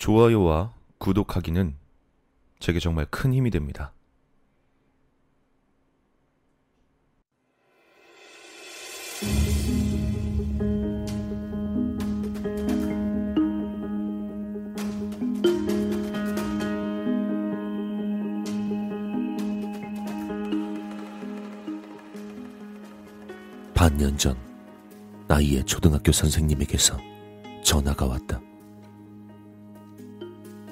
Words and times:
좋아요와 0.00 0.72
구독하기는 0.96 1.76
제게 2.58 2.80
정말 2.80 3.06
큰 3.10 3.34
힘이 3.34 3.50
됩니다. 3.50 3.92
반년 23.74 24.16
전 24.16 24.34
아이의 25.28 25.64
초등학교 25.66 26.10
선생님에게서 26.10 26.96
전화가 27.62 28.06
왔다. 28.06 28.40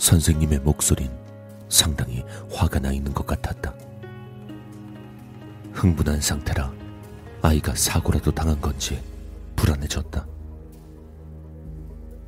선생님의 0.00 0.60
목소린 0.60 1.10
상당히 1.68 2.24
화가 2.50 2.78
나 2.78 2.90
있는 2.90 3.12
것 3.12 3.26
같았다. 3.26 3.74
흥분한 5.74 6.22
상태라 6.22 6.72
아이가 7.42 7.74
사고라도 7.74 8.32
당한 8.32 8.58
건지 8.62 8.98
불안해졌다. 9.56 10.26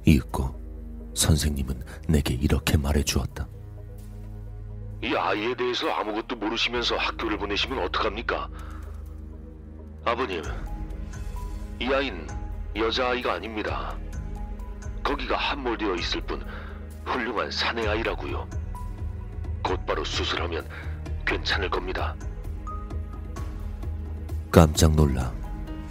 이윽고 0.04 1.12
선생님은 1.14 1.82
내게 2.08 2.34
이렇게 2.34 2.76
말해 2.76 3.02
주었다. 3.02 3.48
이 5.02 5.16
아이에 5.16 5.54
대해서 5.56 5.88
아무것도 5.88 6.36
모르시면서 6.36 6.96
학교를 6.96 7.38
보내시면 7.38 7.82
어떡합니까? 7.84 8.50
아버님, 10.04 10.42
이 11.80 11.86
아이는 11.86 12.28
여자아이가 12.76 13.32
아닙니다. 13.32 13.96
거기가 15.02 15.36
함몰되어 15.38 15.94
있을 15.94 16.20
뿐 16.20 16.44
훌륭한 17.04 17.50
사내 17.50 17.86
아이라고요. 17.86 18.48
곧바로 19.62 20.04
수술하면 20.04 20.66
괜찮을 21.26 21.70
겁니다. 21.70 22.14
깜짝 24.50 24.94
놀라 24.94 25.32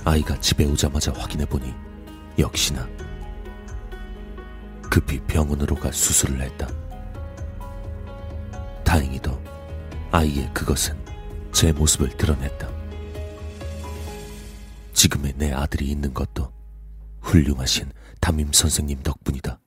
아이가 0.04 0.40
집에 0.40 0.66
오자마자 0.66 1.12
확인해 1.14 1.46
보니 1.46 1.74
역시나 2.38 2.88
급히 4.90 5.20
병원으로 5.22 5.76
가 5.76 5.92
수술을 5.92 6.42
했다. 6.42 6.68
다행히도 8.84 9.42
아이의 10.12 10.54
그것은 10.54 10.98
제 11.54 11.72
모습을 11.72 12.10
드러냈다. 12.18 12.70
지금의 14.94 15.34
내 15.38 15.54
아들이 15.54 15.86
있는 15.88 16.14
것도 16.14 16.52
훌륭하신 17.22 17.92
담임 18.20 18.52
선생님 18.52 19.02
덕분이다. 19.02 19.60